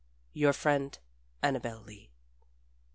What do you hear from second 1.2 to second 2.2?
ANNABEL LEE.